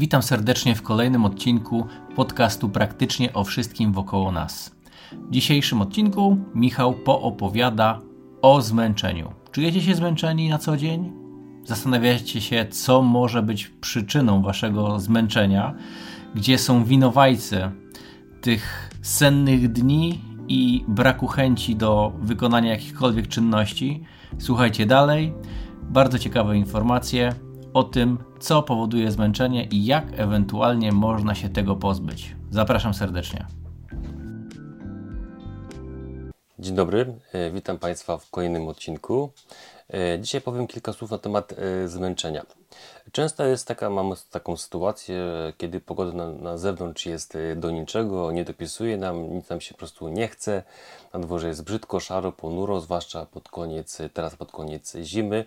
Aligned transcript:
Witam 0.00 0.22
serdecznie 0.22 0.74
w 0.74 0.82
kolejnym 0.82 1.24
odcinku 1.24 1.86
podcastu 2.16 2.68
Praktycznie 2.68 3.32
o 3.32 3.44
wszystkim 3.44 3.92
wokoło 3.92 4.32
nas. 4.32 4.76
W 5.12 5.30
dzisiejszym 5.30 5.82
odcinku 5.82 6.36
Michał 6.54 6.94
poopowiada 6.94 8.00
o 8.42 8.62
zmęczeniu. 8.62 9.32
Czujecie 9.52 9.82
się 9.82 9.94
zmęczeni 9.94 10.48
na 10.48 10.58
co 10.58 10.76
dzień? 10.76 11.12
Zastanawiacie 11.64 12.40
się, 12.40 12.66
co 12.70 13.02
może 13.02 13.42
być 13.42 13.68
przyczyną 13.68 14.42
waszego 14.42 15.00
zmęczenia? 15.00 15.74
Gdzie 16.34 16.58
są 16.58 16.84
winowajcy 16.84 17.70
tych 18.40 18.90
sennych 19.02 19.72
dni 19.72 20.20
i 20.48 20.84
braku 20.88 21.26
chęci 21.26 21.76
do 21.76 22.12
wykonania 22.20 22.70
jakichkolwiek 22.70 23.28
czynności? 23.28 24.02
Słuchajcie 24.38 24.86
dalej. 24.86 25.32
Bardzo 25.82 26.18
ciekawe 26.18 26.56
informacje 26.56 27.49
o 27.74 27.82
tym, 27.84 28.18
co 28.40 28.62
powoduje 28.62 29.10
zmęczenie 29.10 29.64
i 29.64 29.84
jak 29.84 30.04
ewentualnie 30.16 30.92
można 30.92 31.34
się 31.34 31.48
tego 31.48 31.76
pozbyć. 31.76 32.36
Zapraszam 32.50 32.94
serdecznie. 32.94 33.46
Dzień 36.58 36.74
dobry, 36.74 37.14
e, 37.32 37.50
witam 37.50 37.78
Państwa 37.78 38.16
w 38.16 38.30
kolejnym 38.30 38.68
odcinku. 38.68 39.32
E, 39.94 40.18
dzisiaj 40.20 40.40
powiem 40.40 40.66
kilka 40.66 40.92
słów 40.92 41.10
na 41.10 41.18
temat 41.18 41.52
e, 41.52 41.88
zmęczenia. 41.88 42.46
Często 43.12 43.44
jest 43.44 43.68
taka, 43.68 43.90
mamy 43.90 44.14
taką 44.30 44.56
sytuację, 44.56 45.22
kiedy 45.58 45.80
pogoda 45.80 46.12
na, 46.12 46.30
na 46.30 46.58
zewnątrz 46.58 47.06
jest 47.06 47.38
do 47.56 47.70
niczego, 47.70 48.32
nie 48.32 48.44
dopisuje 48.44 48.96
nam, 48.96 49.34
nic 49.34 49.48
nam 49.48 49.60
się 49.60 49.74
po 49.74 49.78
prostu 49.78 50.08
nie 50.08 50.28
chce. 50.28 50.62
Na 51.12 51.20
dworze 51.20 51.48
jest 51.48 51.64
brzydko, 51.64 52.00
szaro, 52.00 52.32
ponuro, 52.32 52.80
zwłaszcza 52.80 53.26
pod 53.26 53.48
koniec, 53.48 53.98
teraz 54.14 54.36
pod 54.36 54.52
koniec 54.52 54.96
zimy. 55.02 55.44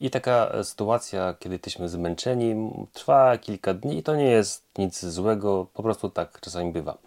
I 0.00 0.10
taka 0.10 0.64
sytuacja, 0.64 1.34
kiedy 1.38 1.54
jesteśmy 1.54 1.88
zmęczeni, 1.88 2.70
trwa 2.92 3.38
kilka 3.38 3.74
dni 3.74 3.98
i 3.98 4.02
to 4.02 4.16
nie 4.16 4.24
jest 4.30 4.64
nic 4.78 5.04
złego, 5.04 5.66
po 5.74 5.82
prostu 5.82 6.10
tak 6.10 6.40
czasami 6.40 6.72
bywa. 6.72 6.98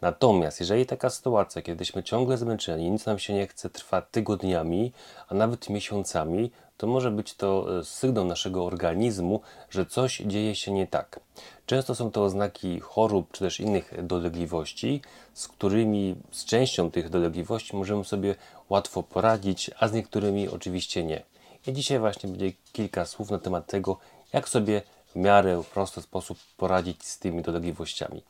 Natomiast 0.00 0.60
jeżeli 0.60 0.86
taka 0.86 1.10
sytuacja, 1.10 1.62
kiedy 1.62 1.82
jesteśmy 1.82 2.02
ciągle 2.02 2.36
zmęczeni, 2.36 2.90
nic 2.90 3.06
nam 3.06 3.18
się 3.18 3.34
nie 3.34 3.46
chce, 3.46 3.70
trwa 3.70 4.02
tygodniami, 4.02 4.92
a 5.28 5.34
nawet 5.34 5.68
miesiącami, 5.68 6.50
to 6.76 6.86
może 6.86 7.10
być 7.10 7.34
to 7.34 7.78
e, 7.78 7.84
sygnał 7.84 8.24
naszego 8.24 8.64
organizmu, 8.64 9.40
że 9.70 9.86
coś 9.86 10.22
dzieje 10.26 10.54
się 10.54 10.72
nie 10.72 10.86
tak. 10.86 11.20
Często 11.66 11.94
są 11.94 12.10
to 12.10 12.24
oznaki 12.24 12.80
chorób 12.80 13.32
czy 13.32 13.40
też 13.40 13.60
innych 13.60 14.06
dolegliwości, 14.06 15.02
z 15.34 15.48
którymi, 15.48 16.16
z 16.30 16.44
częścią 16.44 16.90
tych 16.90 17.08
dolegliwości 17.08 17.76
możemy 17.76 18.04
sobie 18.04 18.34
łatwo 18.70 19.02
poradzić, 19.02 19.70
a 19.78 19.88
z 19.88 19.92
niektórymi 19.92 20.48
oczywiście 20.48 21.04
nie. 21.04 21.31
I 21.66 21.72
dzisiaj 21.72 21.98
właśnie 21.98 22.30
będzie 22.30 22.52
kilka 22.72 23.04
słów 23.06 23.30
na 23.30 23.38
temat 23.38 23.66
tego, 23.66 23.98
jak 24.32 24.48
sobie 24.48 24.82
w 25.06 25.16
miarę 25.16 25.62
prosty 25.74 26.02
sposób 26.02 26.38
poradzić 26.56 27.04
z 27.04 27.18
tymi 27.18 27.42
dolegliwościami. 27.42 28.22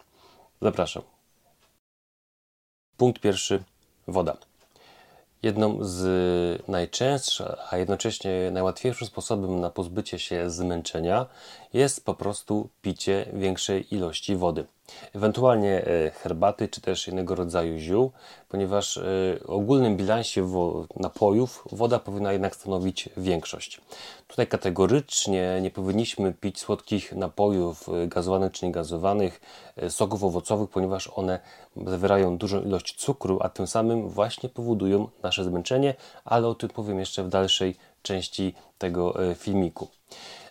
Zapraszam. 0.62 1.02
Punkt 2.96 3.22
pierwszy: 3.22 3.62
woda. 4.08 4.36
Jedną 5.42 5.78
z 5.80 6.68
najczęstszych, 6.68 7.46
a 7.70 7.76
jednocześnie 7.76 8.50
najłatwiejszym 8.52 9.06
sposobem 9.06 9.60
na 9.60 9.70
pozbycie 9.70 10.18
się 10.18 10.50
zmęczenia 10.50 11.26
jest 11.72 12.04
po 12.04 12.14
prostu 12.14 12.68
picie 12.82 13.26
większej 13.32 13.94
ilości 13.94 14.36
wody 14.36 14.64
ewentualnie 15.14 15.86
e, 15.86 16.10
herbaty 16.10 16.68
czy 16.68 16.80
też 16.80 17.08
innego 17.08 17.34
rodzaju 17.34 17.78
ziół, 17.78 18.12
ponieważ 18.48 18.96
e, 18.96 19.02
w 19.44 19.50
ogólnym 19.50 19.96
bilansie 19.96 20.48
napojów 20.96 21.64
woda 21.72 21.98
powinna 21.98 22.32
jednak 22.32 22.56
stanowić 22.56 23.08
większość. 23.16 23.80
Tutaj 24.28 24.46
kategorycznie 24.46 25.58
nie 25.62 25.70
powinniśmy 25.70 26.32
pić 26.32 26.60
słodkich 26.60 27.12
napojów 27.12 27.88
e, 27.88 28.06
gazowanych 28.06 28.52
czy 28.52 28.66
niegazowanych, 28.66 29.40
soków 29.88 30.24
owocowych, 30.24 30.70
ponieważ 30.70 31.10
one 31.14 31.40
zawierają 31.86 32.38
dużą 32.38 32.62
ilość 32.62 32.94
cukru, 32.94 33.38
a 33.42 33.48
tym 33.48 33.66
samym 33.66 34.08
właśnie 34.08 34.48
powodują 34.48 35.08
nasze 35.22 35.44
zmęczenie, 35.44 35.94
ale 36.24 36.48
o 36.48 36.54
tym 36.54 36.68
powiem 36.68 36.98
jeszcze 36.98 37.24
w 37.24 37.28
dalszej 37.28 37.76
części 38.02 38.54
tego 38.78 39.14
filmiku. 39.36 39.88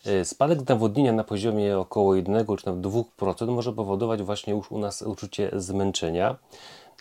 E, 0.06 0.25
spadek 0.25 0.69
nawodnienia 0.69 1.13
na 1.13 1.23
poziomie 1.23 1.78
około 1.78 2.16
1 2.16 2.45
czy 2.57 2.66
nawet 2.66 2.81
2% 2.81 3.47
może 3.47 3.73
powodować 3.73 4.22
właśnie 4.23 4.53
już 4.53 4.72
u 4.72 4.78
nas 4.78 5.01
uczucie 5.01 5.51
zmęczenia. 5.53 6.35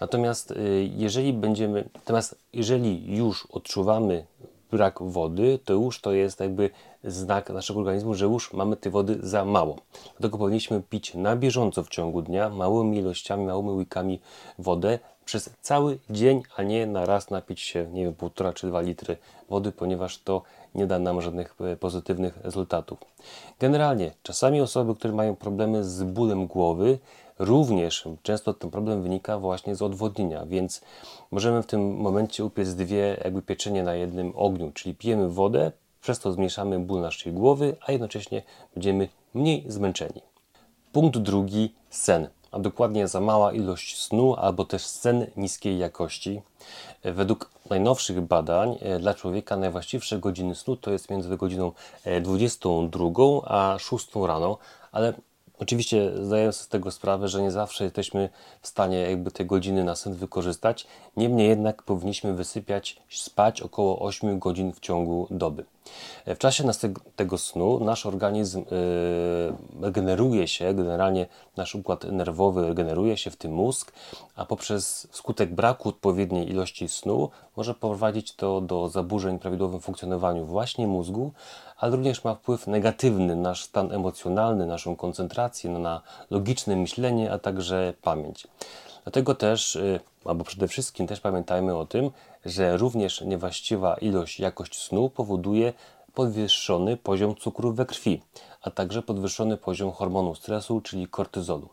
Natomiast 0.00 0.50
e, 0.50 0.54
jeżeli 0.96 1.32
będziemy, 1.32 1.88
natomiast 1.94 2.38
jeżeli 2.52 3.16
już 3.16 3.46
odczuwamy 3.46 4.26
brak 4.70 5.02
wody, 5.02 5.58
to 5.64 5.72
już 5.72 6.00
to 6.00 6.12
jest 6.12 6.40
jakby 6.40 6.70
znak 7.04 7.50
naszego 7.50 7.80
organizmu, 7.80 8.14
że 8.14 8.24
już 8.24 8.52
mamy 8.52 8.76
tej 8.76 8.92
wody 8.92 9.18
za 9.22 9.44
mało. 9.44 9.76
Dlatego 10.18 10.38
powinniśmy 10.38 10.82
pić 10.90 11.14
na 11.14 11.36
bieżąco 11.36 11.84
w 11.84 11.88
ciągu 11.88 12.22
dnia 12.22 12.48
małymi 12.48 12.98
ilościami, 12.98 13.44
małymi 13.44 13.70
łykami 13.70 14.20
wodę 14.58 14.98
przez 15.30 15.50
cały 15.60 15.98
dzień, 16.10 16.42
a 16.56 16.62
nie 16.62 16.86
na 16.86 17.06
raz 17.06 17.30
napić 17.30 17.60
się, 17.60 17.86
nie 17.92 18.04
wiem, 18.04 18.14
półtora 18.14 18.52
czy 18.52 18.66
dwa 18.66 18.80
litry 18.80 19.16
wody, 19.48 19.72
ponieważ 19.72 20.18
to 20.18 20.42
nie 20.74 20.86
da 20.86 20.98
nam 20.98 21.22
żadnych 21.22 21.54
e, 21.60 21.76
pozytywnych 21.76 22.36
rezultatów. 22.36 22.98
Generalnie, 23.60 24.12
czasami 24.22 24.60
osoby, 24.60 24.94
które 24.94 25.12
mają 25.14 25.36
problemy 25.36 25.84
z 25.84 26.02
bólem 26.02 26.46
głowy, 26.46 26.98
również 27.38 28.08
często 28.22 28.54
ten 28.54 28.70
problem 28.70 29.02
wynika 29.02 29.38
właśnie 29.38 29.74
z 29.76 29.82
odwodnienia, 29.82 30.46
więc 30.46 30.80
możemy 31.30 31.62
w 31.62 31.66
tym 31.66 31.96
momencie 31.96 32.44
upiec 32.44 32.74
dwie 32.74 33.16
jakby 33.24 33.42
pieczenie 33.42 33.82
na 33.82 33.94
jednym 33.94 34.32
ogniu, 34.36 34.72
czyli 34.74 34.94
pijemy 34.94 35.28
wodę, 35.28 35.72
przez 36.00 36.18
to 36.18 36.32
zmniejszamy 36.32 36.78
ból 36.78 37.00
naszej 37.00 37.32
głowy, 37.32 37.76
a 37.86 37.92
jednocześnie 37.92 38.42
będziemy 38.74 39.08
mniej 39.34 39.64
zmęczeni. 39.68 40.22
Punkt 40.92 41.18
drugi 41.18 41.74
sen 41.90 42.28
a 42.52 42.58
dokładnie 42.58 43.08
za 43.08 43.20
mała 43.20 43.52
ilość 43.52 44.02
snu 44.02 44.34
albo 44.34 44.64
też 44.64 44.86
sen 44.86 45.26
niskiej 45.36 45.78
jakości. 45.78 46.42
Według 47.04 47.50
najnowszych 47.70 48.20
badań 48.20 48.76
e, 48.80 48.98
dla 48.98 49.14
człowieka 49.14 49.56
najwłaściwsze 49.56 50.18
godziny 50.18 50.54
snu 50.54 50.76
to 50.76 50.90
jest 50.90 51.10
między 51.10 51.36
godziną 51.36 51.72
22 52.22 53.04
e, 53.04 53.40
a 53.44 53.78
6 53.78 54.08
rano, 54.14 54.58
ale 54.92 55.14
Oczywiście 55.60 56.10
zdaję 56.26 56.52
sobie 56.52 56.64
z 56.64 56.68
tego 56.68 56.90
sprawę, 56.90 57.28
że 57.28 57.42
nie 57.42 57.50
zawsze 57.50 57.84
jesteśmy 57.84 58.28
w 58.62 58.68
stanie 58.68 58.98
jakby 58.98 59.30
te 59.30 59.44
godziny 59.44 59.84
na 59.84 59.96
sen 59.96 60.14
wykorzystać. 60.14 60.86
Niemniej 61.16 61.48
jednak 61.48 61.82
powinniśmy 61.82 62.34
wysypiać, 62.34 63.02
spać 63.10 63.62
około 63.62 64.00
8 64.00 64.38
godzin 64.38 64.72
w 64.72 64.80
ciągu 64.80 65.26
doby. 65.30 65.64
W 66.26 66.38
czasie 66.38 66.64
tego 67.16 67.38
snu 67.38 67.84
nasz 67.84 68.06
organizm 68.06 68.58
yy, 68.58 69.82
regeneruje 69.82 70.48
się, 70.48 70.74
generalnie 70.74 71.26
nasz 71.56 71.74
układ 71.74 72.04
nerwowy 72.04 72.68
regeneruje 72.68 73.16
się, 73.16 73.30
w 73.30 73.36
tym 73.36 73.52
mózg, 73.52 73.92
a 74.36 74.44
poprzez 74.44 75.08
skutek 75.10 75.54
braku 75.54 75.88
odpowiedniej 75.88 76.50
ilości 76.50 76.88
snu 76.88 77.30
może 77.56 77.74
prowadzić 77.74 78.34
to 78.34 78.60
do 78.60 78.88
zaburzeń 78.88 79.38
w 79.38 79.40
prawidłowym 79.40 79.80
funkcjonowaniu 79.80 80.46
właśnie 80.46 80.86
mózgu, 80.86 81.32
ale 81.76 81.96
również 81.96 82.24
ma 82.24 82.34
wpływ 82.34 82.66
negatywny 82.66 83.36
na 83.36 83.50
nasz 83.50 83.64
stan 83.64 83.92
emocjonalny, 83.92 84.66
naszą 84.66 84.96
koncentrację, 84.96 85.70
na 85.70 86.02
logiczne 86.30 86.76
myślenie, 86.76 87.32
a 87.32 87.38
także 87.38 87.94
pamięć. 88.02 88.48
Dlatego 89.04 89.34
też, 89.34 89.76
y, 89.76 90.00
albo 90.24 90.44
przede 90.44 90.68
wszystkim 90.68 91.06
też 91.06 91.20
pamiętajmy 91.20 91.76
o 91.76 91.86
tym, 91.86 92.10
że 92.44 92.76
również 92.76 93.20
niewłaściwa 93.20 93.94
ilość, 93.94 94.40
jakość 94.40 94.78
snu 94.82 95.10
powoduje 95.10 95.72
podwyższony 96.14 96.96
poziom 96.96 97.36
cukru 97.36 97.72
we 97.72 97.86
krwi, 97.86 98.22
a 98.62 98.70
także 98.70 99.02
podwyższony 99.02 99.56
poziom 99.56 99.92
hormonu 99.92 100.34
stresu, 100.34 100.80
czyli 100.80 101.06
kortyzolu. 101.08 101.68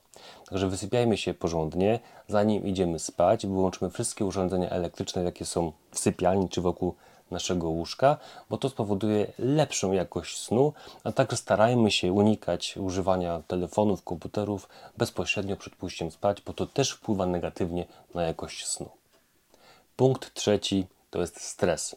Także 0.49 0.67
wysypiajmy 0.67 1.17
się 1.17 1.33
porządnie, 1.33 1.99
zanim 2.27 2.66
idziemy 2.67 2.99
spać, 2.99 3.47
wyłączmy 3.47 3.89
wszystkie 3.89 4.25
urządzenia 4.25 4.69
elektryczne, 4.69 5.23
jakie 5.23 5.45
są 5.45 5.71
w 5.91 5.99
sypialni 5.99 6.49
czy 6.49 6.61
wokół 6.61 6.95
naszego 7.31 7.69
łóżka, 7.69 8.17
bo 8.49 8.57
to 8.57 8.69
spowoduje 8.69 9.33
lepszą 9.39 9.91
jakość 9.91 10.39
snu, 10.39 10.73
a 11.03 11.11
także 11.11 11.38
starajmy 11.38 11.91
się 11.91 12.13
unikać 12.13 12.77
używania 12.77 13.41
telefonów, 13.47 14.03
komputerów 14.03 14.69
bezpośrednio 14.97 15.57
przed 15.57 15.75
pójściem 15.75 16.11
spać, 16.11 16.41
bo 16.41 16.53
to 16.53 16.66
też 16.66 16.91
wpływa 16.91 17.25
negatywnie 17.25 17.85
na 18.13 18.23
jakość 18.23 18.66
snu. 18.66 18.90
Punkt 19.96 20.34
trzeci 20.34 20.87
to 21.09 21.22
jest 21.22 21.41
stres. 21.41 21.96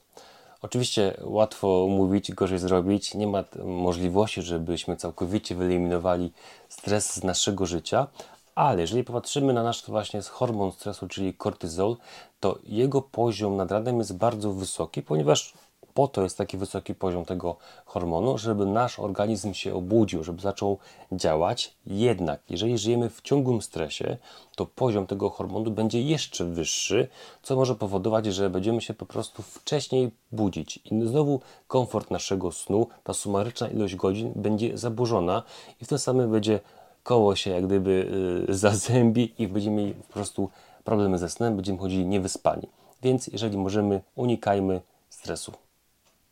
Oczywiście 0.62 1.14
łatwo 1.24 1.86
mówić, 1.88 2.32
gorzej 2.32 2.58
zrobić. 2.58 3.14
Nie 3.14 3.26
ma 3.26 3.44
możliwości, 3.64 4.42
żebyśmy 4.42 4.96
całkowicie 4.96 5.54
wyeliminowali 5.54 6.32
stres 6.68 7.14
z 7.14 7.24
naszego 7.24 7.66
życia, 7.66 8.06
ale 8.54 8.80
jeżeli 8.80 9.04
popatrzymy 9.04 9.52
na 9.52 9.62
nasz 9.62 9.84
właśnie 9.86 10.20
hormon 10.22 10.72
stresu, 10.72 11.08
czyli 11.08 11.34
kortyzol, 11.34 11.96
to 12.40 12.58
jego 12.64 13.02
poziom 13.02 13.56
nad 13.56 13.70
ranem 13.70 13.98
jest 13.98 14.16
bardzo 14.16 14.52
wysoki, 14.52 15.02
ponieważ 15.02 15.54
po 15.94 16.08
to 16.08 16.22
jest 16.22 16.38
taki 16.38 16.56
wysoki 16.56 16.94
poziom 16.94 17.24
tego 17.24 17.56
hormonu, 17.84 18.38
żeby 18.38 18.66
nasz 18.66 18.98
organizm 18.98 19.54
się 19.54 19.74
obudził, 19.74 20.24
żeby 20.24 20.42
zaczął 20.42 20.78
działać. 21.12 21.74
Jednak, 21.86 22.40
jeżeli 22.50 22.78
żyjemy 22.78 23.10
w 23.10 23.22
ciągłym 23.22 23.62
stresie, 23.62 24.16
to 24.56 24.66
poziom 24.66 25.06
tego 25.06 25.30
hormonu 25.30 25.70
będzie 25.70 26.02
jeszcze 26.02 26.44
wyższy, 26.44 27.08
co 27.42 27.56
może 27.56 27.74
powodować, 27.74 28.26
że 28.26 28.50
będziemy 28.50 28.80
się 28.80 28.94
po 28.94 29.06
prostu 29.06 29.42
wcześniej 29.42 30.10
budzić. 30.32 30.76
I 30.84 31.06
znowu 31.06 31.40
komfort 31.68 32.10
naszego 32.10 32.52
snu, 32.52 32.86
ta 33.04 33.14
sumaryczna 33.14 33.68
ilość 33.68 33.96
godzin 33.96 34.32
będzie 34.36 34.78
zaburzona 34.78 35.42
i 35.80 35.84
w 35.84 35.88
tym 35.88 35.98
samym 35.98 36.30
będzie 36.30 36.60
koło 37.02 37.36
się 37.36 37.50
jak 37.50 37.66
gdyby 37.66 38.10
y, 38.48 38.54
zazębi 38.64 39.34
i 39.38 39.48
będziemy 39.48 39.76
mieli 39.76 39.94
po 39.94 40.12
prostu 40.12 40.50
problemy 40.84 41.18
ze 41.18 41.28
snem, 41.28 41.56
będziemy 41.56 41.78
chodzili 41.78 42.06
niewyspani. 42.06 42.68
Więc 43.02 43.26
jeżeli 43.26 43.58
możemy, 43.58 44.00
unikajmy 44.16 44.80
stresu. 45.08 45.52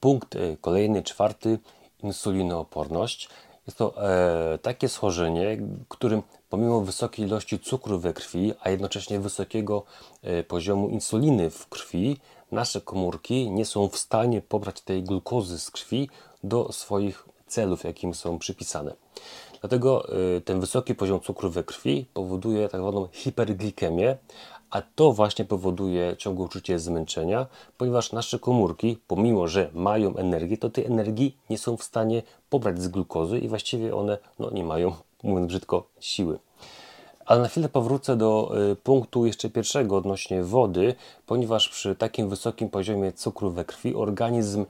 Punkt 0.01 0.35
y, 0.35 0.57
kolejny, 0.61 1.03
czwarty, 1.03 1.59
insulinooporność. 2.03 3.29
Jest 3.67 3.79
to 3.79 4.09
e, 4.09 4.59
takie 4.59 4.89
schorzenie, 4.89 5.59
którym 5.89 6.23
pomimo 6.51 6.81
wysokiej 6.81 7.27
ilości 7.27 7.59
cukru 7.59 7.99
we 7.99 8.13
krwi, 8.13 8.53
a 8.61 8.71
jednocześnie 8.71 9.21
wysokiego 9.21 9.85
e, 10.23 10.43
poziomu 10.43 10.89
insuliny 10.89 11.51
w 11.51 11.69
krwi, 11.69 12.21
nasze 12.53 12.81
komórki 12.81 13.51
nie 13.51 13.65
są 13.65 13.89
w 13.89 13.99
stanie 13.99 14.43
pobrać 14.43 14.81
tej 14.81 15.03
glukozy 15.03 15.59
z 15.59 15.71
krwi 15.71 16.09
do 16.45 16.73
swoich 16.73 17.29
celów, 17.47 17.85
jakim 17.85 18.15
są 18.15 18.39
przypisane. 18.39 18.95
Dlatego 19.61 20.13
y, 20.37 20.41
ten 20.41 20.61
wysoki 20.61 20.95
poziom 20.95 21.21
cukru 21.21 21.51
we 21.51 21.65
krwi 21.65 22.07
powoduje 22.15 22.69
tak 22.69 22.81
zwaną 22.81 23.09
hiperglikemię, 23.13 24.17
a 24.71 24.83
to 24.95 25.13
właśnie 25.13 25.45
powoduje 25.45 26.17
ciągłe 26.19 26.45
uczucie 26.45 26.79
zmęczenia, 26.79 27.47
ponieważ 27.79 28.13
nasze 28.13 28.39
komórki, 28.39 28.99
pomimo 29.07 29.49
że 29.49 29.71
mają 29.75 30.17
energię, 30.17 30.59
to 30.59 30.71
tej 30.71 30.85
energii 30.85 31.37
nie 31.51 31.59
są 31.59 31.77
w 31.77 31.83
stanie 31.83 32.23
pobrać 32.51 32.83
z 32.83 32.89
glukozy 32.89 33.39
i 33.39 33.49
właściwie 33.49 33.97
one 33.97 34.19
no, 34.39 34.51
nie 34.51 34.65
mają, 34.65 34.93
mówiąc 35.23 35.49
brzydko, 35.49 35.87
siły. 36.01 36.39
Ale 37.27 37.41
na 37.41 37.49
chwilę 37.49 37.69
powrócę 37.69 38.17
do 38.17 38.53
y, 38.73 38.77
punktu 38.77 39.27
jeszcze 39.27 39.51
pierwszego 39.51 39.97
odnośnie 39.97 40.43
wody, 40.43 40.95
ponieważ 41.27 41.69
przy 41.69 41.97
takim 41.97 42.29
wysokim 42.29 42.69
poziomie 42.69 43.13
cukru 43.13 43.51
we 43.51 43.65
krwi 43.65 43.95
organizm 43.95 44.65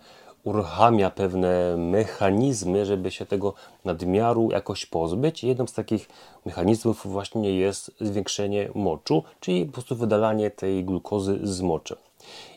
uruchamia 0.49 1.11
pewne 1.11 1.77
mechanizmy, 1.77 2.87
żeby 2.87 3.11
się 3.11 3.27
tego 3.27 3.55
nadmiaru 3.85 4.51
jakoś 4.51 4.87
pozbyć. 4.87 5.45
Jednym 5.45 5.69
z 5.69 5.73
takich 5.73 6.09
mechanizmów 6.47 7.07
właśnie 7.07 7.59
jest 7.59 7.91
zwiększenie 8.01 8.69
moczu, 8.75 9.23
czyli 9.41 9.67
po 9.67 9.73
prostu 9.73 9.97
wydalanie 9.97 10.51
tej 10.51 10.85
glukozy 10.85 11.39
z 11.43 11.61
moczem. 11.61 11.99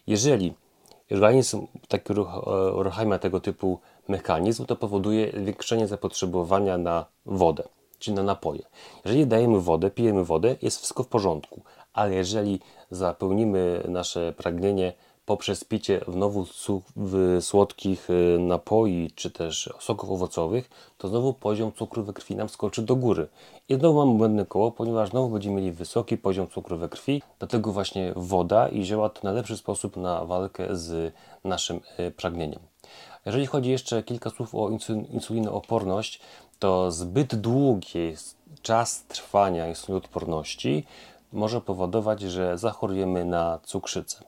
Jeżeli 0.07 0.53
organizm 1.11 1.67
taki 1.87 2.13
uruchamia 2.77 3.19
tego 3.19 3.39
typu 3.39 3.79
mechanizm, 4.07 4.65
to 4.65 4.75
powoduje 4.75 5.31
zwiększenie 5.31 5.87
zapotrzebowania 5.87 6.77
na 6.77 7.05
wodę, 7.25 7.63
czyli 7.99 8.15
na 8.15 8.23
napoje. 8.23 8.61
Jeżeli 9.05 9.27
dajemy 9.27 9.61
wodę, 9.61 9.91
pijemy 9.91 10.25
wodę, 10.25 10.55
jest 10.61 10.77
wszystko 10.77 11.03
w 11.03 11.07
porządku, 11.07 11.61
ale 11.93 12.15
jeżeli 12.15 12.59
zapełnimy 12.91 13.83
nasze 13.87 14.33
pragnienie 14.37 14.93
poprzez 15.25 15.63
picie 15.63 16.01
znowu 16.07 16.45
słodkich 17.41 18.09
y, 18.09 18.39
napoi 18.39 19.11
czy 19.15 19.31
też 19.31 19.69
soków 19.79 20.09
owocowych, 20.11 20.69
to 20.97 21.07
znowu 21.07 21.33
poziom 21.33 21.71
cukru 21.71 22.03
we 22.03 22.13
krwi 22.13 22.35
nam 22.35 22.49
skoczy 22.49 22.81
do 22.81 22.95
góry. 22.95 23.27
I 23.69 23.75
znowu 23.75 24.05
mamy 24.05 24.17
błędne 24.17 24.45
koło, 24.45 24.71
ponieważ 24.71 25.09
znowu 25.09 25.29
będziemy 25.29 25.55
mieli 25.55 25.71
wysoki 25.71 26.17
poziom 26.17 26.47
cukru 26.47 26.77
we 26.77 26.89
krwi, 26.89 27.21
dlatego 27.39 27.71
właśnie 27.71 28.13
woda 28.15 28.67
i 28.67 28.83
zioła 28.83 29.09
to 29.09 29.21
najlepszy 29.23 29.57
sposób 29.57 29.97
na 29.97 30.25
walkę 30.25 30.75
z 30.75 31.13
naszym 31.43 31.79
y, 31.99 32.11
pragnieniem. 32.11 32.59
Jeżeli 33.25 33.45
chodzi 33.45 33.69
jeszcze 33.69 34.03
kilka 34.03 34.29
słów 34.29 34.55
o 34.55 34.69
insulinooporność, 35.11 36.21
to 36.59 36.91
zbyt 36.91 37.35
długi 37.35 38.15
czas 38.61 39.03
trwania 39.03 39.67
insulinooporności 39.67 40.85
może 41.33 41.61
powodować, 41.61 42.21
że 42.21 42.57
zachorujemy 42.57 43.25
na 43.25 43.59
cukrzycę. 43.63 44.23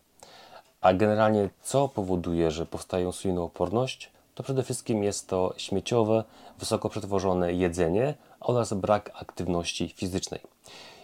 A 0.84 0.94
generalnie 0.94 1.50
co 1.62 1.88
powoduje, 1.88 2.52
że 2.52 2.66
powstaje 2.66 3.06
insulinooporność? 3.06 4.12
To 4.36 4.44
przede 4.44 4.64
wszystkim 4.64 5.04
jest 5.04 5.28
to 5.28 5.54
śmieciowe, 5.58 6.24
wysoko 6.60 6.90
przetworzone 6.90 7.54
jedzenie 7.54 8.14
oraz 8.40 8.74
brak 8.74 9.12
aktywności 9.22 9.90
fizycznej. 9.90 10.42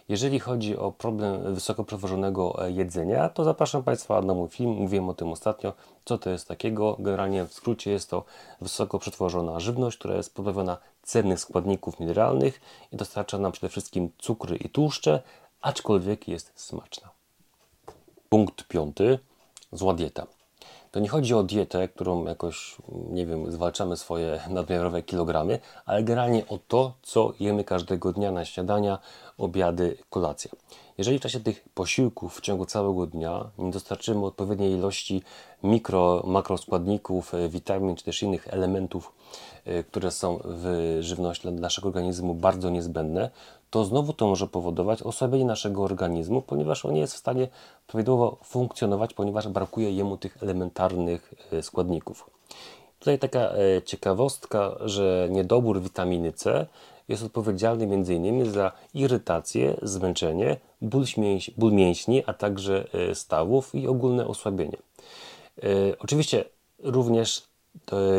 Jeżeli 0.09 0.39
chodzi 0.39 0.77
o 0.77 0.91
problem 0.91 1.53
wysoko 1.53 1.83
przetworzonego 1.83 2.65
e, 2.65 2.71
jedzenia, 2.71 3.29
to 3.29 3.43
zapraszam 3.43 3.83
Państwa 3.83 4.21
na 4.21 4.33
mój 4.33 4.49
film. 4.49 4.71
Mówiłem 4.71 5.09
o 5.09 5.13
tym 5.13 5.31
ostatnio, 5.31 5.73
co 6.05 6.17
to 6.17 6.29
jest 6.29 6.47
takiego. 6.47 6.95
Generalnie 6.99 7.45
w 7.45 7.53
skrócie 7.53 7.91
jest 7.91 8.09
to 8.09 8.23
wysoko 8.61 8.99
przetworzona 8.99 9.59
żywność, 9.59 9.97
która 9.97 10.15
jest 10.15 10.35
pozbawiona 10.35 10.77
cennych 11.03 11.39
składników 11.39 11.99
mineralnych 11.99 12.61
i 12.91 12.95
dostarcza 12.95 13.37
nam 13.37 13.51
przede 13.51 13.69
wszystkim 13.69 14.09
cukry 14.17 14.55
i 14.57 14.69
tłuszcze, 14.69 15.21
aczkolwiek 15.61 16.27
jest 16.27 16.51
smaczna. 16.55 17.09
Punkt 18.29 18.67
piąty 18.67 19.19
zła 19.71 19.93
dieta. 19.93 20.27
To 20.91 20.99
nie 20.99 21.09
chodzi 21.09 21.33
o 21.33 21.43
dietę, 21.43 21.87
którą 21.87 22.25
jakoś, 22.25 22.75
nie 23.09 23.25
wiem, 23.25 23.51
zwalczamy 23.51 23.97
swoje 23.97 24.39
nadmiarowe 24.49 25.03
kilogramy, 25.03 25.59
ale 25.85 26.03
generalnie 26.03 26.47
o 26.47 26.59
to, 26.67 26.93
co 27.01 27.33
jemy 27.39 27.63
każdego 27.63 28.13
dnia 28.13 28.31
na 28.31 28.45
śniadania, 28.45 28.99
obiady, 29.37 29.97
kolacja. 30.09 30.51
Jeżeli 30.97 31.19
w 31.19 31.21
czasie 31.21 31.39
tych 31.39 31.69
posiłków 31.73 32.37
w 32.37 32.41
ciągu 32.41 32.65
całego 32.65 33.07
dnia 33.07 33.49
nie 33.57 33.71
dostarczymy 33.71 34.25
odpowiedniej 34.25 34.73
ilości 34.73 35.23
mikro, 35.63 36.23
makroskładników, 36.25 37.33
e, 37.33 37.49
witamin 37.49 37.95
czy 37.95 38.03
też 38.03 38.23
innych 38.23 38.47
elementów, 38.47 39.13
e, 39.65 39.83
które 39.83 40.11
są 40.11 40.39
w 40.45 40.97
żywności 40.99 41.41
dla 41.41 41.51
naszego 41.51 41.87
organizmu 41.87 42.33
bardzo 42.35 42.69
niezbędne, 42.69 43.29
to 43.69 43.85
znowu 43.85 44.13
to 44.13 44.27
może 44.27 44.47
powodować 44.47 45.03
osłabienie 45.03 45.45
naszego 45.45 45.83
organizmu, 45.83 46.41
ponieważ 46.41 46.85
on 46.85 46.93
nie 46.93 46.99
jest 46.99 47.13
w 47.13 47.17
stanie 47.17 47.47
prawidłowo 47.87 48.37
funkcjonować, 48.43 49.13
ponieważ 49.13 49.47
brakuje 49.47 49.91
jemu 49.91 50.17
tych 50.17 50.43
elementarnych 50.43 51.33
e, 51.51 51.63
składników. 51.63 52.29
Tutaj 52.99 53.19
taka 53.19 53.49
ciekawostka, 53.85 54.75
że 54.79 55.27
niedobór 55.31 55.81
witaminy 55.81 56.33
C 56.33 56.67
jest 57.09 57.23
odpowiedzialny 57.23 57.83
m.in. 57.83 58.51
za 58.51 58.71
irytację, 58.93 59.77
zmęczenie, 59.81 60.57
ból, 60.81 61.03
mięś, 61.17 61.51
ból 61.51 61.73
mięśni, 61.73 62.23
a 62.25 62.33
także 62.33 62.87
e, 62.93 63.15
stawów 63.15 63.75
i 63.75 63.87
ogólne 63.87 64.27
osłabienie. 64.27 64.77
E, 65.63 65.67
oczywiście 65.99 66.45
również 66.83 67.49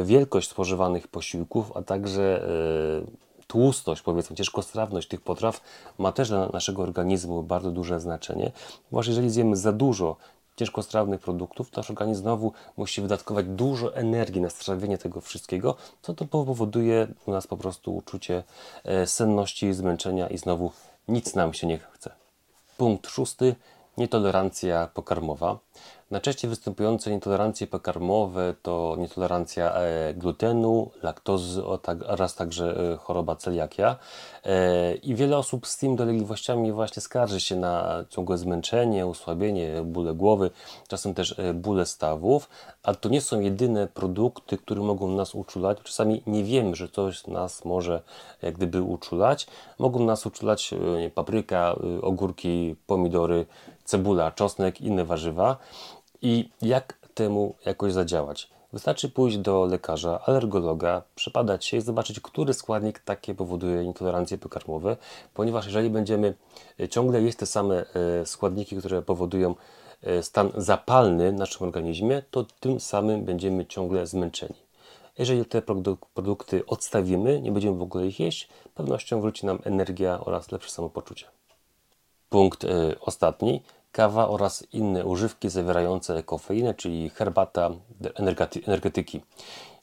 wielkość 0.04 0.48
spożywanych 0.48 1.08
posiłków, 1.08 1.72
a 1.74 1.82
także 1.82 2.44
e, 2.44 3.29
tłustość, 3.50 4.02
powiedzmy, 4.02 4.36
ciężkostrawność 4.36 5.08
tych 5.08 5.20
potraw 5.20 5.60
ma 5.98 6.12
też 6.12 6.28
dla 6.28 6.48
naszego 6.48 6.82
organizmu 6.82 7.42
bardzo 7.42 7.70
duże 7.70 8.00
znaczenie. 8.00 8.52
Właśnie 8.90 9.10
jeżeli 9.10 9.30
zjemy 9.30 9.56
za 9.56 9.72
dużo 9.72 10.16
ciężkostrawnych 10.56 11.20
produktów, 11.20 11.70
to 11.70 11.80
nasz 11.80 11.90
organizm 11.90 12.22
znowu 12.22 12.52
musi 12.76 13.00
wydatkować 13.02 13.46
dużo 13.46 13.96
energii 13.96 14.40
na 14.40 14.50
strawienie 14.50 14.98
tego 14.98 15.20
wszystkiego, 15.20 15.74
co 16.02 16.14
to 16.14 16.24
powoduje 16.24 17.08
u 17.26 17.30
nas 17.30 17.46
po 17.46 17.56
prostu 17.56 17.96
uczucie 17.96 18.42
e, 18.84 19.06
senności, 19.06 19.72
zmęczenia 19.72 20.28
i 20.28 20.38
znowu 20.38 20.72
nic 21.08 21.34
nam 21.34 21.54
się 21.54 21.66
nie 21.66 21.78
chce. 21.78 22.10
Punkt 22.76 23.06
szósty. 23.06 23.54
Nietolerancja 23.96 24.88
pokarmowa. 24.94 25.58
Najczęściej 26.10 26.50
występujące 26.50 27.10
nietolerancje 27.10 27.66
pokarmowe 27.66 28.54
to 28.62 28.96
nietolerancja 28.98 29.74
e, 29.74 30.14
glutenu, 30.14 30.90
laktozy 31.02 31.62
tak, 31.82 31.98
oraz 32.06 32.34
także 32.34 32.92
e, 32.92 32.96
choroba 32.96 33.36
celiakia. 33.36 33.96
E, 34.44 34.94
I 34.94 35.14
wiele 35.14 35.38
osób 35.38 35.66
z 35.66 35.78
tymi 35.78 35.96
dolegliwościami 35.96 36.72
właśnie 36.72 37.02
skarży 37.02 37.40
się 37.40 37.56
na 37.56 38.04
ciągłe 38.08 38.38
zmęczenie, 38.38 39.06
osłabienie, 39.06 39.82
bóle 39.84 40.14
głowy, 40.14 40.50
czasem 40.88 41.14
też 41.14 41.34
bóle 41.54 41.86
stawów, 41.86 42.48
ale 42.82 42.96
to 42.96 43.08
nie 43.08 43.20
są 43.20 43.40
jedyne 43.40 43.86
produkty, 43.86 44.58
które 44.58 44.80
mogą 44.80 45.08
nas 45.08 45.34
uczulać. 45.34 45.78
Czasami 45.82 46.22
nie 46.26 46.44
wiemy, 46.44 46.76
że 46.76 46.88
coś 46.88 47.26
nas 47.26 47.64
może 47.64 48.02
jak 48.42 48.54
gdyby 48.54 48.82
uczulać. 48.82 49.46
Mogą 49.78 50.04
nas 50.04 50.26
uczulać 50.26 50.74
papryka, 51.14 51.74
ogórki, 52.02 52.76
pomidory, 52.86 53.46
cebula, 53.84 54.30
czosnek, 54.30 54.80
inne 54.80 55.04
warzywa. 55.04 55.56
I 56.22 56.50
jak 56.62 56.98
temu 57.14 57.54
jakoś 57.66 57.92
zadziałać? 57.92 58.48
Wystarczy 58.72 59.08
pójść 59.08 59.38
do 59.38 59.64
lekarza, 59.64 60.20
alergologa, 60.26 61.02
przepadać 61.14 61.64
się 61.64 61.76
i 61.76 61.80
zobaczyć, 61.80 62.20
który 62.20 62.54
składnik 62.54 62.98
takie 62.98 63.34
powoduje 63.34 63.82
intolerancje 63.82 64.38
pokarmowe, 64.38 64.96
ponieważ 65.34 65.66
jeżeli 65.66 65.90
będziemy 65.90 66.34
e, 66.80 66.88
ciągle 66.88 67.22
jeść 67.22 67.38
te 67.38 67.46
same 67.46 67.84
e, 68.20 68.26
składniki, 68.26 68.76
które 68.76 69.02
powodują 69.02 69.54
e, 70.02 70.22
stan 70.22 70.50
zapalny 70.56 71.32
w 71.32 71.34
naszym 71.34 71.66
organizmie, 71.66 72.22
to 72.30 72.46
tym 72.60 72.80
samym 72.80 73.24
będziemy 73.24 73.66
ciągle 73.66 74.06
zmęczeni. 74.06 74.54
Jeżeli 75.18 75.44
te 75.44 75.62
produkty 76.14 76.66
odstawimy, 76.66 77.40
nie 77.40 77.52
będziemy 77.52 77.76
w 77.76 77.82
ogóle 77.82 78.06
ich 78.06 78.20
jeść, 78.20 78.48
pewnością 78.74 79.20
wróci 79.20 79.46
nam 79.46 79.58
energia 79.64 80.20
oraz 80.20 80.52
lepsze 80.52 80.70
samopoczucie. 80.70 81.26
Punkt 82.28 82.66
ostatni 83.00 83.62
kawa 83.92 84.28
oraz 84.28 84.66
inne 84.72 85.04
używki 85.04 85.48
zawierające 85.48 86.22
kofeinę, 86.22 86.74
czyli 86.74 87.10
herbata, 87.10 87.70
energetyki. 88.66 89.22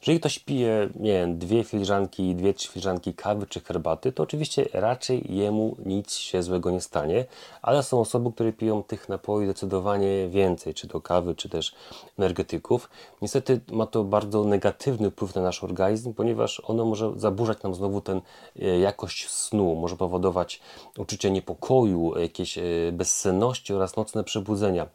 Jeżeli 0.02 0.20
ktoś 0.20 0.40
pije, 0.40 0.90
nie 1.00 1.12
wiem, 1.14 1.38
dwie 1.38 1.64
filiżanki, 1.64 2.36
dwie, 2.36 2.54
trzy 2.54 2.70
filiżanki 2.70 3.14
kawy 3.14 3.48
czy 3.48 3.60
herbaty, 3.60 4.12
to 4.12 4.24
oczywiście 4.24 4.70
raczej 4.74 5.36
jemu 5.36 5.76
nic 5.86 6.14
się 6.14 6.44
złego 6.44 6.72
nie 6.72 6.82
stanie, 6.82 7.26
ale 7.62 7.84
są 7.84 8.00
osoby, 8.00 8.32
które 8.32 8.54
piją 8.54 8.84
tych 8.84 9.10
napojów 9.10 9.50
zdecydowanie 9.50 10.28
więcej, 10.30 10.74
czy 10.74 10.88
to 10.88 11.02
kawy, 11.02 11.36
czy 11.36 11.50
też 11.50 11.76
energetyków. 12.18 12.90
Niestety 13.22 13.60
ma 13.72 13.86
to 13.86 14.04
bardzo 14.04 14.44
negatywny 14.44 15.12
wpływ 15.12 15.36
na 15.36 15.42
nasz 15.42 15.64
organizm, 15.64 16.14
ponieważ 16.14 16.62
ono 16.66 16.86
może 16.86 17.14
zaburzać 17.16 17.64
nam 17.64 17.76
znowu 17.76 18.02
ten 18.02 18.22
e, 18.60 18.80
jakość 18.80 19.30
snu, 19.30 19.76
może 19.76 19.96
powodować 19.96 20.62
uczucie 20.98 21.32
niepokoju, 21.32 22.20
jakieś 22.20 22.58
e, 22.58 22.62
bezsenności 22.92 23.74
oraz 23.74 23.96
nocne 23.96 24.24
przebudzenia. 24.24 24.88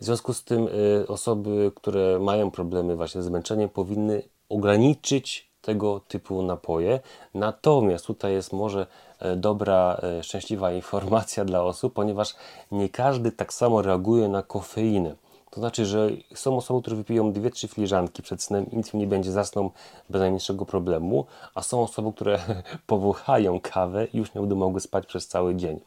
W 0.00 0.04
związku 0.04 0.32
z 0.32 0.44
tym 0.44 0.68
e, 1.02 1.06
osoby, 1.06 1.72
które 1.74 2.18
mają 2.18 2.50
problemy 2.50 2.96
właśnie 2.96 3.22
z 3.22 3.24
zmęczeniem 3.24 3.68
powinny 3.68 4.22
ograniczyć 4.52 5.52
tego 5.60 6.00
typu 6.00 6.42
napoje. 6.42 7.00
Natomiast 7.34 8.06
tutaj 8.06 8.32
jest 8.32 8.52
może 8.52 8.86
e, 9.18 9.36
dobra, 9.36 10.00
e, 10.02 10.22
szczęśliwa 10.22 10.72
informacja 10.72 11.44
dla 11.44 11.62
osób, 11.62 11.92
ponieważ 11.92 12.34
nie 12.72 12.88
każdy 12.88 13.32
tak 13.32 13.52
samo 13.52 13.82
reaguje 13.82 14.28
na 14.28 14.42
kofeinę. 14.42 15.14
To 15.50 15.60
znaczy, 15.60 15.86
że 15.86 16.10
są 16.34 16.56
osoby, 16.56 16.80
które 16.80 16.96
wypiją 16.96 17.32
dwie, 17.32 17.50
trzy 17.50 17.68
filiżanki 17.68 18.22
przed 18.22 18.42
snem 18.42 18.70
i 18.70 18.76
nic 18.76 18.94
im 18.94 19.00
nie 19.00 19.06
będzie, 19.06 19.32
zasną 19.32 19.70
bez 20.10 20.20
najmniejszego 20.20 20.66
problemu, 20.66 21.26
a 21.54 21.62
są 21.62 21.82
osoby, 21.82 22.12
które 22.12 22.38
powąchają 22.86 23.60
kawę 23.60 24.06
i 24.06 24.18
już 24.18 24.34
nie 24.34 24.40
będą 24.40 24.56
mogły 24.56 24.80
spać 24.80 25.06
przez 25.06 25.28
cały 25.28 25.54
dzień. 25.54 25.80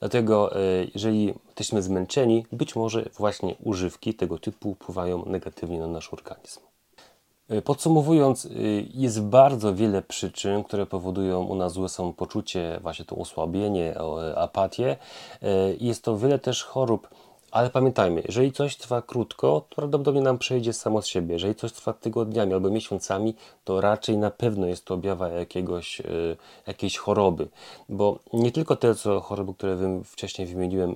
Dlatego, 0.00 0.56
e, 0.56 0.60
jeżeli 0.94 1.34
jesteśmy 1.46 1.82
zmęczeni, 1.82 2.46
być 2.52 2.76
może 2.76 3.08
właśnie 3.18 3.56
używki 3.64 4.14
tego 4.14 4.38
typu 4.38 4.74
wpływają 4.74 5.24
negatywnie 5.26 5.78
na 5.78 5.86
nasz 5.86 6.12
organizm. 6.12 6.69
E, 7.50 7.62
podsumowując, 7.62 8.46
e, 8.46 8.48
jest 8.94 9.22
bardzo 9.22 9.74
wiele 9.74 10.02
przyczyn, 10.02 10.64
które 10.64 10.86
powodują 10.86 11.42
u 11.42 11.54
nas 11.54 11.72
złe 11.72 11.88
samopoczucie, 11.88 12.78
właśnie 12.82 13.04
to 13.04 13.16
osłabienie, 13.16 13.94
apatię. 14.36 14.96
Jest 15.80 16.04
to 16.04 16.18
wiele 16.18 16.38
też 16.38 16.64
chorób 16.64 17.08
ale 17.50 17.70
pamiętajmy, 17.70 18.22
jeżeli 18.26 18.52
coś 18.52 18.76
trwa 18.76 19.02
krótko, 19.02 19.64
to 19.68 19.76
prawdopodobnie 19.76 20.20
nam 20.20 20.38
przejdzie 20.38 20.72
samo 20.72 21.02
z 21.02 21.06
siebie. 21.06 21.32
Jeżeli 21.32 21.54
coś 21.54 21.72
trwa 21.72 21.92
tygodniami 21.92 22.52
albo 22.52 22.70
miesiącami, 22.70 23.34
to 23.64 23.80
raczej 23.80 24.18
na 24.18 24.30
pewno 24.30 24.66
jest 24.66 24.84
to 24.84 24.94
objawa 24.94 25.28
jakiegoś, 25.28 26.00
y, 26.00 26.36
jakiejś 26.66 26.98
choroby. 26.98 27.48
Bo 27.88 28.18
nie 28.32 28.52
tylko 28.52 28.76
te 28.76 28.94
co 28.94 29.20
choroby, 29.20 29.54
które 29.54 30.02
wcześniej 30.04 30.48
wymieniłem 30.48 30.90
y, 30.90 30.94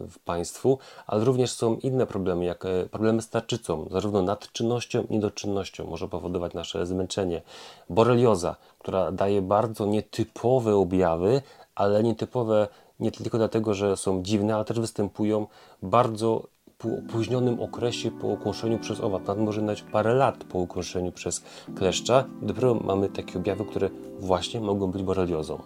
w 0.00 0.18
Państwu, 0.24 0.78
ale 1.06 1.24
również 1.24 1.52
są 1.52 1.76
inne 1.76 2.06
problemy, 2.06 2.44
jak 2.44 2.64
y, 2.64 2.88
problemy 2.90 3.22
z 3.22 3.28
tarczycą, 3.28 3.88
zarówno 3.90 4.22
nadczynnością 4.22 5.02
i 5.02 5.14
niedoczynnością 5.14 5.86
może 5.86 6.08
powodować 6.08 6.54
nasze 6.54 6.86
zmęczenie. 6.86 7.42
Borelioza, 7.90 8.56
która 8.78 9.12
daje 9.12 9.42
bardzo 9.42 9.86
nietypowe 9.86 10.76
objawy, 10.76 11.42
ale 11.74 12.02
nietypowe 12.02 12.68
nie 13.00 13.10
tylko 13.10 13.38
dlatego, 13.38 13.74
że 13.74 13.96
są 13.96 14.22
dziwne, 14.22 14.54
ale 14.54 14.64
też 14.64 14.80
występują 14.80 15.46
bardzo 15.82 16.42
po 16.78 16.88
opóźnionym 16.88 17.60
okresie 17.60 18.10
po 18.10 18.26
ukąszeniu 18.26 18.78
przez 18.78 19.00
owad, 19.00 19.26
nawet 19.26 19.44
może 19.44 19.62
nawet 19.62 19.80
parę 19.80 20.14
lat 20.14 20.44
po 20.44 20.58
ukąszeniu 20.58 21.12
przez 21.12 21.42
kleszcza, 21.74 22.24
dopiero 22.42 22.74
mamy 22.74 23.08
takie 23.08 23.38
objawy, 23.38 23.64
które 23.64 23.90
właśnie 24.20 24.60
mogą 24.60 24.90
być 24.90 25.02
boreliozą. 25.02 25.58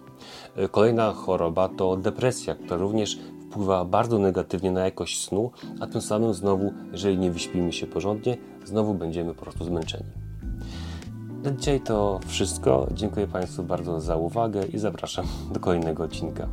E, 0.55 0.69
kolejna 0.69 1.13
choroba 1.13 1.69
to 1.69 1.97
depresja, 1.97 2.55
która 2.55 2.77
również 2.77 3.19
wpływa 3.49 3.85
bardzo 3.85 4.19
negatywnie 4.19 4.71
na 4.71 4.85
jakość 4.85 5.25
snu, 5.25 5.51
a 5.79 5.87
tym 5.87 6.01
samym 6.01 6.33
znowu, 6.33 6.73
jeżeli 6.91 7.17
nie 7.17 7.31
wyśpimy 7.31 7.73
się 7.73 7.87
porządnie, 7.87 8.37
znowu 8.65 8.93
będziemy 8.93 9.33
po 9.33 9.41
prostu 9.41 9.63
zmęczeni. 9.63 10.09
Na 11.43 11.51
dzisiaj 11.51 11.81
to 11.81 12.19
wszystko. 12.27 12.87
Dziękuję 12.93 13.27
Państwu 13.27 13.63
bardzo 13.63 14.01
za 14.01 14.15
uwagę 14.15 14.65
i 14.65 14.77
zapraszam 14.77 15.25
do 15.51 15.59
kolejnego 15.59 16.03
odcinka. 16.03 16.47